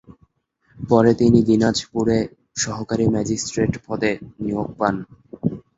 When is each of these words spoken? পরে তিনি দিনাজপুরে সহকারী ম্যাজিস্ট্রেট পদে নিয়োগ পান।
পরে 0.77 1.11
তিনি 1.13 1.39
দিনাজপুরে 1.49 2.17
সহকারী 2.55 3.05
ম্যাজিস্ট্রেট 3.07 3.73
পদে 3.85 4.11
নিয়োগ 4.39 4.67
পান। 4.77 4.95